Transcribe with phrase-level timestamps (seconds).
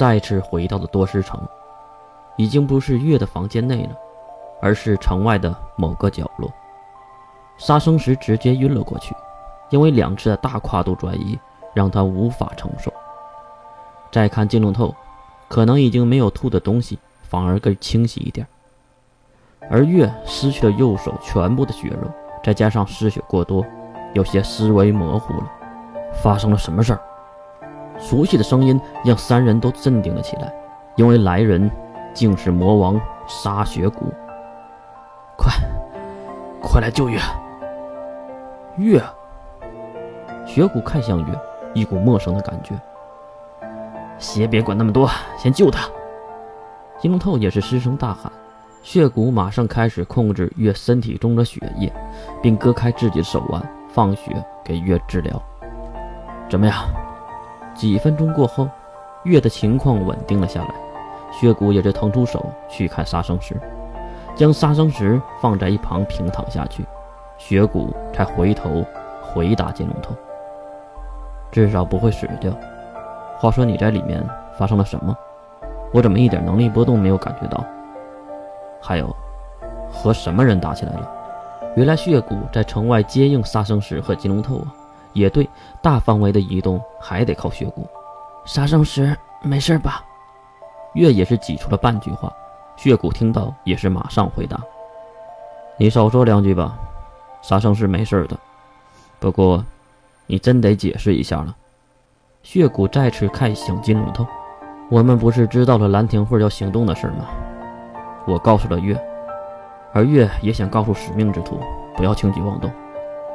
[0.00, 1.38] 再次回到了多尸城，
[2.36, 3.90] 已经不是月的房间内了，
[4.62, 6.50] 而是城外的某个角落。
[7.58, 9.14] 杀生石直接晕了过去，
[9.68, 11.38] 因为两次的大跨度转移
[11.74, 12.90] 让他无法承受。
[14.10, 14.94] 再看金龙透，
[15.48, 16.98] 可能已经没有吐的东西，
[17.28, 18.46] 反而更清晰一点。
[19.70, 22.10] 而月失去了右手全部的血肉，
[22.42, 23.62] 再加上失血过多，
[24.14, 25.52] 有些思维模糊了。
[26.22, 27.00] 发生了什么事儿？
[28.00, 30.52] 熟悉的声音让三人都镇定了起来，
[30.96, 31.70] 因为来人
[32.14, 34.06] 竟是魔王沙雪谷。
[35.36, 35.52] 快，
[36.62, 37.20] 快来救月！
[38.76, 39.02] 月，
[40.46, 41.38] 雪谷看向月，
[41.74, 42.74] 一股陌生的感觉。
[44.18, 45.88] 先别管那么多，先救他！
[46.98, 48.30] 金龙透也是失声大喊。
[48.82, 51.92] 血骨马上开始控制月身体中的血液，
[52.42, 55.42] 并割开自己的手腕，放血给月治疗。
[56.48, 56.74] 怎么样？
[57.80, 58.68] 几分钟过后，
[59.22, 60.74] 月的情况稳定了下来。
[61.32, 63.58] 血谷也就腾出手去看杀生石，
[64.36, 66.84] 将杀生石放在一旁平躺下去。
[67.38, 68.84] 血谷才回头
[69.22, 70.14] 回答金龙头
[71.50, 72.52] ：“至少不会死掉。
[73.38, 74.22] 话说你在里面
[74.58, 75.16] 发生了什么？
[75.90, 77.64] 我怎么一点能力波动没有感觉到？
[78.78, 79.16] 还有，
[79.90, 81.10] 和什么人打起来了？
[81.76, 84.66] 原来血谷在城外接应杀生石和金龙头啊！
[85.12, 85.48] 也对，
[85.82, 87.86] 大范围的移动还得靠血骨。
[88.44, 90.04] 杀生石没事吧？
[90.94, 92.32] 月也是挤出了半句话。
[92.76, 94.58] 血骨听到也是马上回答
[95.76, 96.78] ：“你少说两句吧。”
[97.42, 98.38] 杀生石没事的，
[99.18, 99.64] 不过，
[100.26, 101.54] 你真得解释一下了。
[102.42, 104.26] 血骨再次看向金龙头，
[104.90, 107.26] 我们不是知道了兰亭会要行动的事吗？
[108.26, 108.98] 我告诉了月，
[109.92, 111.58] 而月也想告诉使命之徒
[111.96, 112.70] 不要轻举妄动。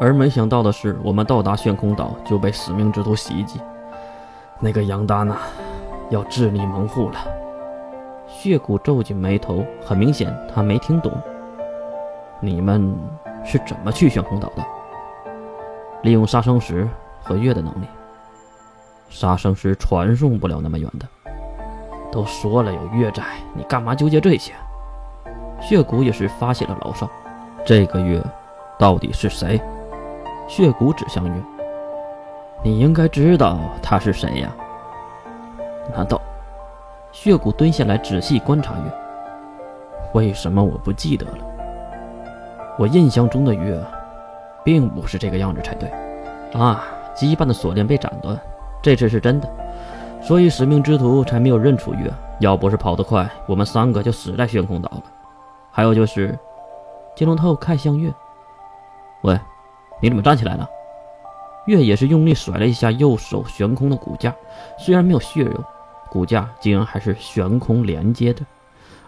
[0.00, 3.60] 而没想到的是，我们到达悬空岛就被使命之徒袭击。
[4.60, 5.36] 那个杨达娜
[6.10, 7.18] 要智力蒙护了。
[8.26, 11.12] 血骨皱紧眉头，很明显他没听懂。
[12.40, 12.94] 你们。
[13.46, 14.64] 是怎么去悬空岛的？
[16.00, 16.88] 利用杀生石
[17.22, 17.86] 和月的能力。
[19.10, 21.06] 杀生石传送不了那么远的。
[22.10, 23.22] 都说了有月在，
[23.52, 24.54] 你干嘛纠结这些？
[25.60, 27.06] 血骨也是发起了牢骚。
[27.66, 28.18] 这个月
[28.78, 29.60] 到底是谁？
[30.46, 31.42] 血骨指向月。
[32.62, 34.50] 你应该知道他是谁呀？
[35.94, 36.20] 难道？
[37.12, 38.92] 血骨蹲下来仔细观察月。
[40.14, 41.38] 为什么我不记得了？
[42.78, 43.80] 我印象中的月，
[44.64, 45.88] 并不是这个样子才对。
[46.52, 46.84] 啊，
[47.14, 48.36] 羁绊的锁链被斩断，
[48.82, 49.48] 这次是真的，
[50.20, 52.12] 所以使命之徒才没有认出月。
[52.40, 55.02] 要不是跑得快，我们三个就死在悬空岛了。
[55.70, 56.36] 还有就是，
[57.14, 58.12] 金龙头看向月，
[59.22, 59.38] 喂，
[60.00, 60.68] 你怎么站起来了？
[61.66, 64.34] 月也是用力甩了一下右手悬空的骨架，
[64.78, 65.64] 虽然没有血肉，
[66.10, 68.42] 骨架竟然还是悬空连接的。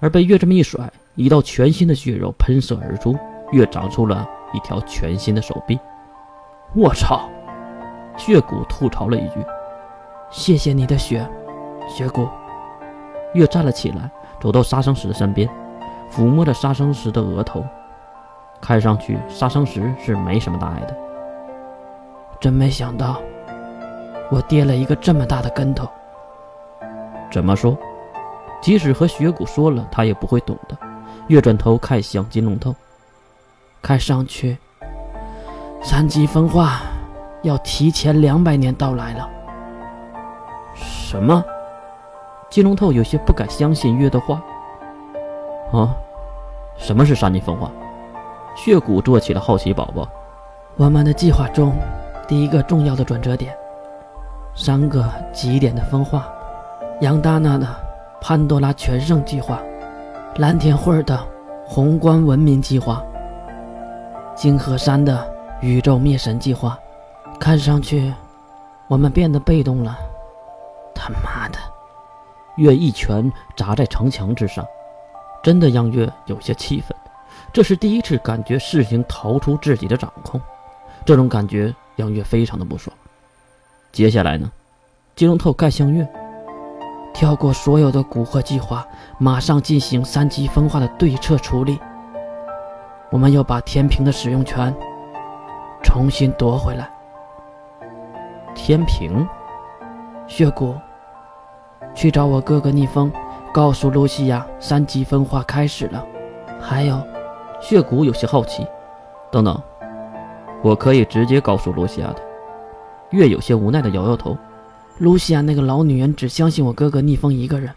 [0.00, 3.16] 而被月这么一甩，一道全新的血肉喷射而出。
[3.52, 5.78] 月长出了一条全新的手臂，
[6.74, 7.28] 我操！
[8.16, 9.34] 血骨吐槽了一句
[10.30, 11.24] ：“谢谢你的血，
[11.88, 12.26] 血骨。”
[13.34, 15.48] 月站了起来，走到杀生石的身边，
[16.10, 17.64] 抚摸着杀生石的额头，
[18.66, 20.96] 看上去杀生石是没什么大碍的。
[22.40, 23.20] 真没想到，
[24.30, 25.86] 我跌了一个这么大的跟头。
[27.30, 27.76] 怎么说？
[28.62, 30.74] 即使和雪谷说了，他也不会懂的。
[31.26, 32.74] 月转头看向金龙头。
[33.82, 34.56] 看上去，
[35.82, 36.80] 三级分化
[37.42, 39.28] 要提前两百年到来了。
[40.74, 41.44] 什么？
[42.48, 44.42] 金龙透有些不敢相信月的话。
[45.70, 45.94] 啊，
[46.78, 47.70] 什么是三级分化？
[48.54, 50.08] 血骨做起了好奇宝宝。
[50.76, 51.72] 我们的计划中
[52.26, 53.56] 第一个重要的转折点，
[54.54, 56.28] 三个极点的分化：
[57.00, 57.66] 杨大娜的
[58.20, 59.60] 潘多拉全盛计划，
[60.36, 61.18] 蓝天会的
[61.66, 63.02] 宏观文明计划。
[64.34, 65.26] 金河山的
[65.60, 66.78] 宇宙灭神计划，
[67.38, 68.12] 看上去
[68.88, 69.96] 我们变得被动了。
[70.94, 71.58] 他妈的！
[72.56, 74.64] 月一拳砸在城墙之上，
[75.42, 76.96] 真的让月有些气愤。
[77.52, 80.40] 这是第一次感觉事情逃出自己的掌控，
[81.04, 82.94] 这种感觉杨月非常的不爽。
[83.92, 84.50] 接下来呢？
[85.14, 86.06] 金龙透看向月，
[87.12, 88.84] 跳过所有的蛊惑计划，
[89.18, 91.78] 马上进行三级分化的对策处理。
[93.10, 94.74] 我们要把天平的使用权
[95.84, 96.90] 重新夺回来。
[98.56, 99.24] 天平，
[100.26, 100.74] 血骨，
[101.94, 103.12] 去找我哥哥逆风，
[103.52, 106.04] 告诉露西亚三级分化开始了。
[106.60, 107.00] 还有，
[107.64, 108.66] 血骨有些好奇，
[109.32, 109.58] 等等，
[110.62, 112.16] 我可以直接告诉露西亚的。
[113.08, 114.36] 月有些无奈的摇摇头，
[114.98, 117.70] 露西亚那个老女人只相信我哥哥逆风一个人，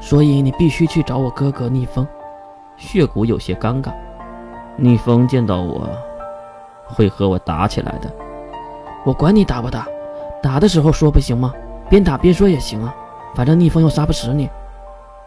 [0.00, 2.08] 所以你必须去找我哥哥逆风。
[2.78, 3.92] 血骨有些尴尬，
[4.78, 5.86] 逆风见到我
[6.86, 8.10] 会和我打起来的。
[9.04, 9.86] 我管你打不打，
[10.42, 11.52] 打的时候说不行吗？
[11.90, 12.94] 边打边说也行啊，
[13.34, 14.48] 反正逆风又杀不死你。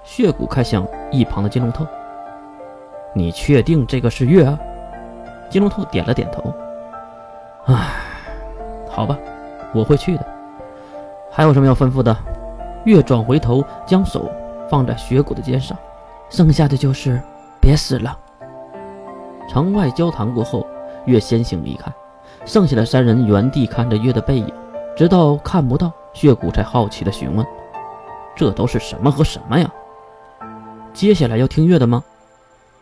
[0.04, 1.86] 血骨看向一旁的金龙头，
[3.14, 4.58] 你确定这个是月啊？
[5.50, 6.54] 金龙头点了点头。
[7.66, 7.76] 唉，
[8.90, 9.18] 好吧，
[9.74, 10.26] 我会去的。
[11.32, 12.16] 还有什么要吩咐的？
[12.86, 14.32] 月转回头，将手
[14.70, 15.78] 放在雪骨的肩上。
[16.30, 17.20] 剩下的就是
[17.60, 18.18] 别死了。
[19.50, 20.66] 城外交谈过后，
[21.06, 21.92] 月先行离开，
[22.46, 24.54] 剩下的三人原地看着月的背影，
[24.96, 27.44] 直到看不到血骨，才好奇的询问
[28.38, 29.68] ：“这都是什么和什么呀？”
[30.94, 32.04] 接下来要听月的吗？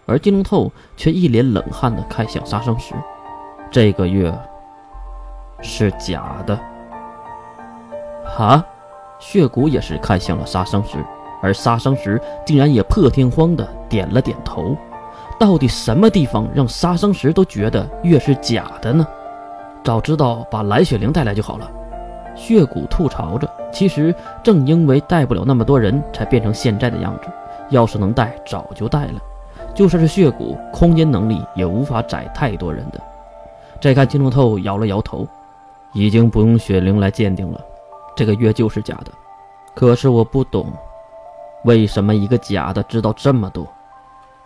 [0.08, 2.96] 而金龙透却一脸冷汗的看向杀生石
[3.70, 4.34] ：“这个月
[5.62, 6.58] 是假的。”
[8.26, 8.64] 哈，
[9.20, 10.98] 血骨也是看向了杀生石，
[11.44, 14.76] 而杀生石竟然也破天荒的点了点头。
[15.40, 19.06] 到底什么地方让杀生石都觉得月是假的呢？
[19.84, 21.70] 早知道把蓝雪灵带来就好了。
[22.36, 24.14] 血骨吐槽着，其实
[24.44, 27.30] 正因为带不了那么多人，才变成现在的样子。
[27.70, 29.22] 要是能带，早就带了。
[29.78, 33.00] 就算是血骨，空间能力也无法载太多人的。
[33.80, 35.28] 再看金龙透摇了摇头，
[35.94, 37.62] 已经不用雪灵来鉴定了。
[38.16, 39.12] 这个月就是假的，
[39.76, 40.74] 可是我不懂，
[41.64, 43.68] 为什么一个假的知道这么多，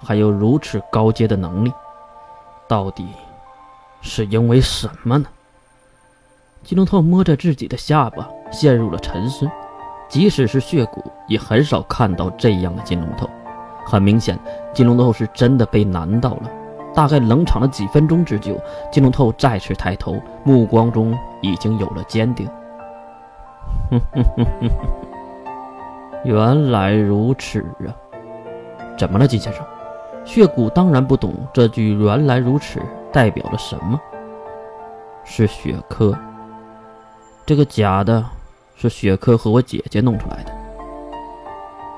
[0.03, 1.71] 还有如此高阶的能力？
[2.67, 3.07] 到底
[4.01, 5.25] 是因为什么呢？
[6.61, 9.49] 金龙透摸着自己的下巴，陷入了沉思。
[10.09, 13.29] 即使是血骨，也很少看到这样的金龙头。
[13.85, 14.37] 很明显，
[14.73, 16.49] 金龙头是真的被难到了。
[16.93, 18.59] 大概冷场了几分钟之久，
[18.91, 22.47] 金龙头再次抬头，目光中已经有了坚定。
[26.23, 27.89] 原来如此啊！
[28.97, 29.65] 怎么了，金先生？
[30.23, 32.79] 血骨当然不懂这句“原来如此”
[33.11, 33.99] 代表了什么。
[35.23, 36.15] 是雪珂，
[37.45, 38.23] 这个假的，
[38.75, 40.51] 是雪珂和我姐姐弄出来的。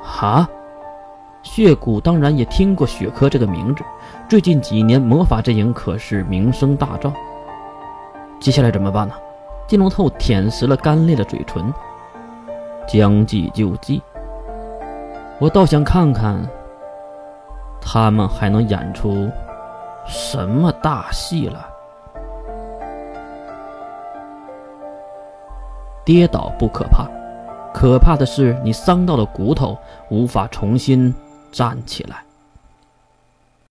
[0.02, 0.48] 哈，
[1.44, 3.84] 血骨当然也听过雪珂这个名字，
[4.28, 7.14] 最近几年魔法阵营可是名声大噪。
[8.40, 9.14] 接下来怎么办呢？
[9.68, 11.74] 金龙透舔食了干裂的嘴唇，
[12.88, 14.02] 将计就计。
[15.40, 16.42] 我倒想看看，
[17.82, 19.30] 他们还能演出
[20.06, 21.70] 什么大戏了。
[26.06, 27.08] 跌倒不可怕，
[27.74, 29.78] 可怕的是你伤到了骨头，
[30.10, 31.14] 无法重新
[31.54, 32.26] 站起来。